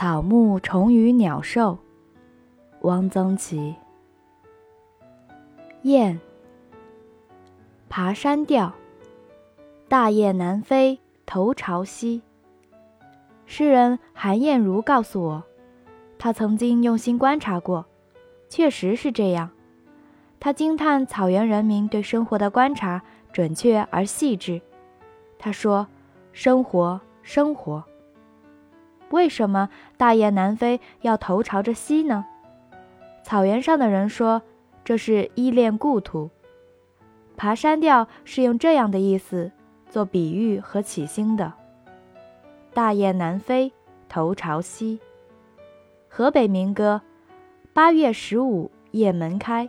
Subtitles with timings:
[0.00, 1.76] 草木虫鱼鸟兽，
[2.82, 3.74] 汪曾祺。
[5.82, 6.20] 雁，
[7.88, 8.72] 爬山调。
[9.88, 12.22] 大雁南飞，头朝西。
[13.44, 15.42] 诗人韩燕如告诉我，
[16.16, 17.84] 他曾经用心观察过，
[18.48, 19.50] 确实是这样。
[20.38, 23.02] 他惊叹草原人民对生活的观察
[23.32, 24.62] 准确而细致。
[25.40, 25.88] 他说
[26.32, 27.82] ：“生活，生活。”
[29.10, 32.24] 为什么大雁南飞要头朝着西呢？
[33.22, 34.42] 草原上的人说，
[34.84, 36.30] 这是依恋故土。
[37.36, 39.52] 爬山调是用这样的意思
[39.88, 41.52] 做比喻和起兴的。
[42.74, 43.72] 大雁南飞，
[44.08, 45.00] 头朝西。
[46.08, 47.02] 河北民歌：
[47.72, 49.68] 八月十五雁门开，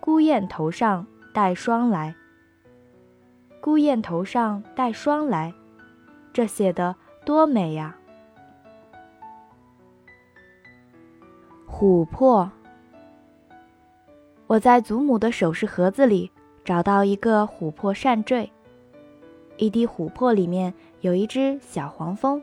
[0.00, 2.14] 孤雁头上带霜来。
[3.60, 5.52] 孤雁头上带霜来，
[6.32, 7.96] 这写的多美呀！
[11.82, 12.48] 琥珀。
[14.46, 16.30] 我在祖母的首饰盒子里
[16.64, 18.52] 找到一个琥珀扇坠，
[19.56, 22.40] 一滴琥珀里面有一只小黄蜂。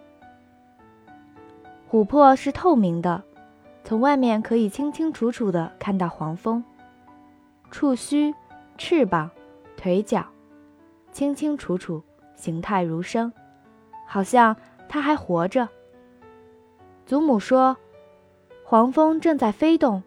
[1.90, 3.24] 琥珀是透明的，
[3.86, 6.62] 从外面可以清清楚楚的看到黄蜂，
[7.72, 8.36] 触须、
[8.78, 9.32] 翅膀、
[9.78, 10.26] 腿脚，
[11.14, 12.04] 清清楚楚，
[12.36, 13.32] 形态如生，
[14.06, 14.54] 好像
[14.90, 15.70] 它还活着。
[17.06, 17.78] 祖母说。
[18.70, 20.04] 黄蜂正在飞动，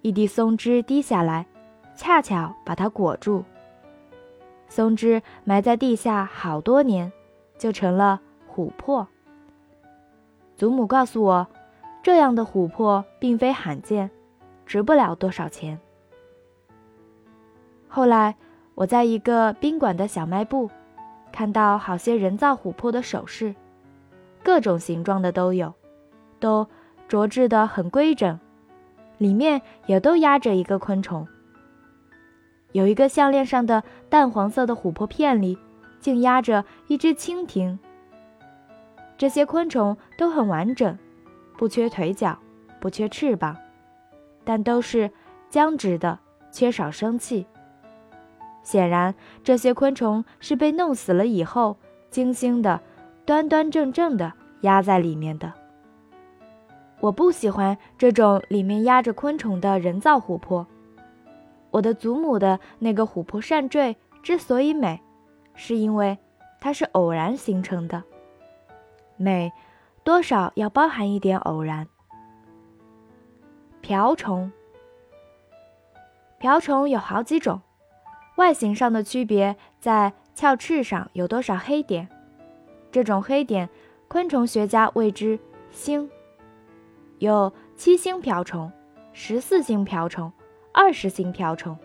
[0.00, 1.46] 一滴松枝滴下来，
[1.94, 3.44] 恰巧把它裹住。
[4.68, 7.12] 松枝埋在地下好多年，
[7.56, 8.20] 就成了
[8.52, 9.06] 琥珀。
[10.56, 11.46] 祖母告诉我，
[12.02, 14.10] 这样的琥珀并非罕见，
[14.66, 15.78] 值不了多少钱。
[17.86, 18.34] 后来
[18.74, 20.68] 我在一个宾馆的小卖部，
[21.30, 23.54] 看到好些人造琥珀的首饰，
[24.42, 25.72] 各种形状的都有，
[26.40, 26.66] 都。
[27.12, 28.40] 琢制的很规整，
[29.18, 31.28] 里面也都压着一个昆虫。
[32.72, 35.58] 有一个项链上的淡黄色的琥珀片里，
[36.00, 37.78] 竟压着一只蜻蜓。
[39.18, 40.98] 这些昆虫都很完整，
[41.58, 42.38] 不缺腿脚，
[42.80, 43.58] 不缺翅膀，
[44.42, 45.10] 但都是
[45.50, 46.18] 僵直的，
[46.50, 47.44] 缺少生气。
[48.62, 49.14] 显然，
[49.44, 51.76] 这些昆虫是被弄死了以后，
[52.08, 52.80] 精心的、
[53.26, 54.32] 端端正正的
[54.62, 55.52] 压在里面的。
[57.02, 60.64] 我不喜欢这种里面压着昆虫的人造琥珀。
[61.72, 65.00] 我的祖母的那个琥珀扇坠之所以美，
[65.56, 66.16] 是因为
[66.60, 68.04] 它是偶然形成的。
[69.16, 69.52] 美，
[70.04, 71.88] 多少要包含一点偶然。
[73.80, 74.52] 瓢虫，
[76.38, 77.60] 瓢虫有好几种，
[78.36, 82.08] 外形上的区别在鞘翅上有多少黑点。
[82.92, 83.68] 这种黑点，
[84.06, 85.36] 昆虫学家谓之
[85.72, 86.08] 星。
[87.22, 88.72] 有七星瓢虫、
[89.12, 90.32] 十四星瓢虫、
[90.74, 91.78] 二十星瓢虫。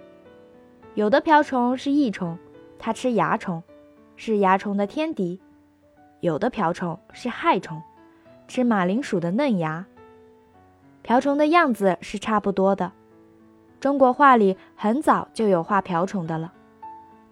[0.95, 2.35] 有的瓢虫是益虫，
[2.79, 3.61] 它吃蚜虫，
[4.15, 5.39] 是蚜虫的天敌；
[6.21, 7.79] 有的瓢虫是害虫，
[8.47, 9.85] 吃马铃薯的嫩芽。
[11.03, 12.91] 瓢虫的样子是差不多的。
[13.79, 16.51] 中国画里很早就有画瓢虫的了，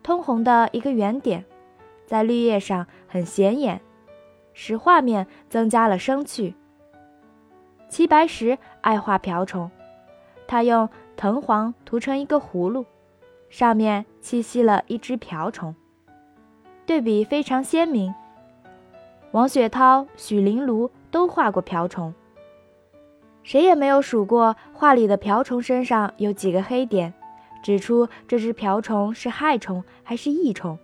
[0.04, 1.44] 通红的一个圆点，
[2.06, 3.82] 在绿叶上很显眼，
[4.54, 6.54] 使画面增加了生趣。
[7.90, 9.70] 齐白石爱画瓢虫，
[10.48, 12.86] 他用藤黄涂成一个葫芦，
[13.50, 15.76] 上面栖息了一只瓢虫，
[16.86, 18.14] 对比非常鲜明。
[19.32, 22.14] 王雪涛、许麟庐都画过瓢虫，
[23.44, 27.14] 谁也没有数过画里的瓢虫身上有几个黑点，
[27.64, 30.78] 指出这只瓢虫是害虫还是益虫。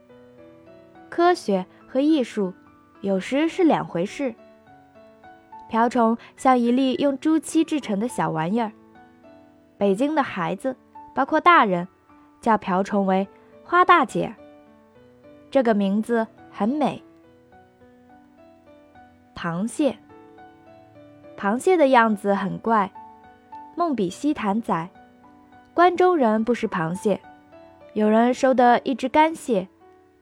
[1.10, 2.54] 科学和艺术
[3.02, 4.34] 有时是两回事。
[5.72, 8.74] 瓢虫像一粒用朱漆制成的小玩意儿。
[9.78, 10.76] 北京的孩子，
[11.16, 11.88] 包括大人，
[12.42, 13.26] 叫瓢虫为
[13.64, 14.36] “花大姐”。
[15.50, 17.02] 这个名字很美。
[19.34, 19.98] 螃蟹，
[21.38, 22.92] 螃蟹的样子很怪。
[23.78, 24.90] 梦比西谈载，
[25.74, 27.22] 关中人不食螃蟹。
[27.94, 29.70] 有人收得一只干蟹，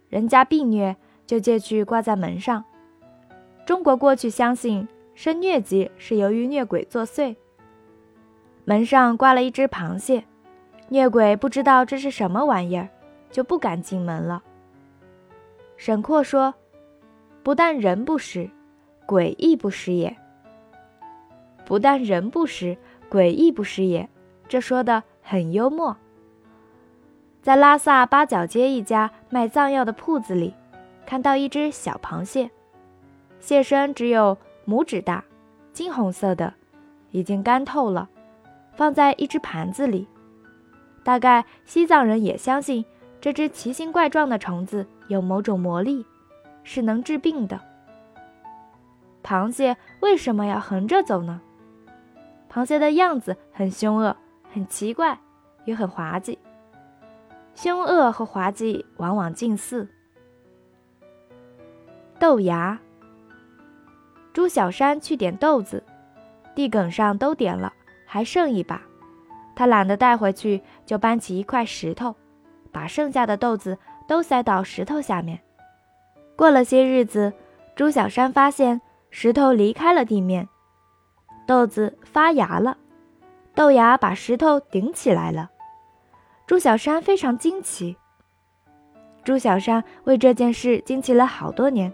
[0.10, 0.96] 人家病虐，
[1.26, 2.64] 就借去挂在门上。
[3.66, 4.88] 中国过去相信。
[5.22, 7.36] 生疟疾是由于疟鬼作祟。
[8.64, 10.24] 门上挂了一只螃蟹，
[10.90, 12.88] 疟鬼不知道这是什么玩意儿，
[13.30, 14.42] 就不敢进门了。
[15.76, 16.54] 沈括说
[17.44, 18.50] ：“不但人不食，
[19.06, 20.16] 鬼亦不食也。”
[21.68, 22.78] 不但人不食，
[23.10, 24.08] 鬼亦不食也，
[24.48, 25.98] 这说的很幽默。
[27.42, 30.56] 在拉萨八角街一家卖藏药的铺子里，
[31.06, 32.50] 看到一只小螃蟹，
[33.42, 34.38] 蟹身只有。
[34.70, 35.24] 拇指大，
[35.74, 36.54] 金红色的，
[37.10, 38.08] 已经干透了，
[38.74, 40.08] 放在一只盘子里。
[41.04, 42.86] 大概西藏人也相信
[43.20, 46.06] 这只奇形怪状的虫子有某种魔力，
[46.64, 47.60] 是能治病的。
[49.24, 51.42] 螃蟹为什么要横着走呢？
[52.52, 54.16] 螃蟹的样子很凶恶，
[54.54, 55.20] 很奇怪，
[55.66, 56.38] 也很滑稽。
[57.56, 59.88] 凶恶和滑稽往往近似。
[62.20, 62.80] 豆芽。
[64.40, 65.84] 朱小山去点豆子，
[66.56, 67.74] 地埂上都点了，
[68.06, 68.82] 还剩一把。
[69.54, 72.16] 他懒得带回去，就搬起一块石头，
[72.72, 73.78] 把剩下的豆子
[74.08, 75.42] 都塞到石头下面。
[76.38, 77.34] 过了些日子，
[77.76, 78.80] 朱小山发现
[79.12, 80.48] 石头离开了地面，
[81.46, 82.78] 豆子发芽了，
[83.54, 85.50] 豆芽把石头顶起来了。
[86.48, 87.98] 朱小山非常惊奇。
[89.22, 91.92] 朱小山为这件事惊奇了好多年，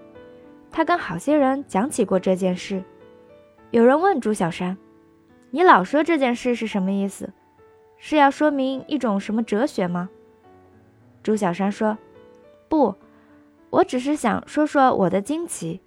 [0.76, 2.84] 他跟好些人讲起过这件事。
[3.72, 4.78] 有人问朱小山
[5.50, 7.32] ：“你老说这件事是什么意思？
[7.98, 10.10] 是要说明一种什么哲学吗？”
[11.24, 11.98] 朱小山说
[12.68, 12.94] ：“不，
[13.70, 15.80] 我只是想说说我的惊奇。”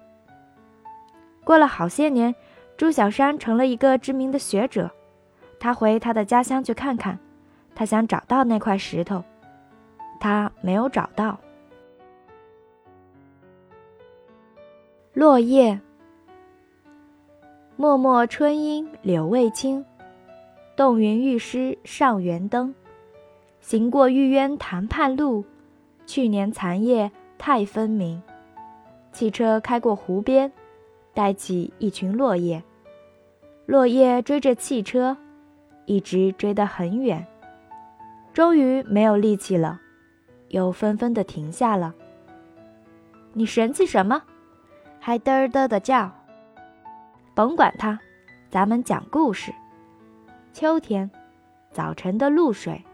[1.45, 2.35] 过了好些年，
[2.79, 4.91] 朱小山成了一个知名的学者，
[5.61, 7.19] 他回他的家乡去看看。
[7.75, 9.23] 他想找到那块石头，
[10.19, 11.39] 他没有找到。
[15.19, 15.81] 落叶，
[17.77, 19.85] 脉脉春阴柳未青，
[20.77, 22.73] 洞云欲湿上元灯。
[23.59, 25.45] 行过玉渊潭畔路，
[26.07, 28.23] 去年残叶太分明。
[29.11, 30.53] 汽车开过湖边，
[31.13, 32.63] 带起一群落叶。
[33.67, 35.17] 落叶追着汽车，
[35.85, 37.27] 一直追得很远。
[38.33, 39.81] 终于没有力气了，
[40.51, 41.93] 又纷纷的停下了。
[43.33, 44.23] 你神气什么？
[45.09, 46.13] 还嘚嘚的叫。
[47.35, 47.99] 甭管它，
[48.51, 49.51] 咱们讲故事。
[50.53, 51.11] 秋天，
[51.73, 52.85] 早晨的露水。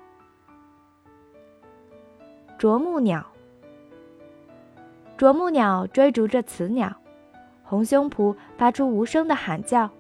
[2.57, 3.27] 啄木鸟。
[5.17, 6.95] 啄木鸟追逐着雌鸟，
[7.65, 9.91] 红胸脯发出无声的喊叫。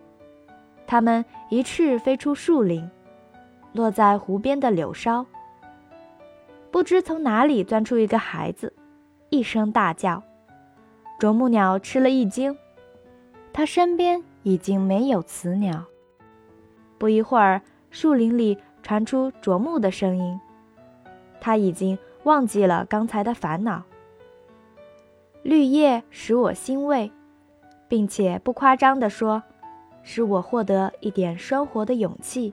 [0.87, 2.89] 它们一翅飞出树林，
[3.73, 5.27] 落在湖边的柳梢。
[6.71, 8.73] 不知从哪里钻出一个孩子，
[9.31, 10.23] 一声大叫，
[11.25, 12.55] 啄木鸟吃了一惊，
[13.51, 15.87] 它身边已经没有雌鸟。
[16.99, 20.39] 不一会儿，树林里传出啄木的声音，
[21.41, 23.85] 它已经忘记了刚才的烦恼。
[25.43, 27.11] 绿叶使我欣慰，
[27.89, 29.43] 并且不夸张地说，
[30.03, 32.53] 使我获得一点生活的勇气。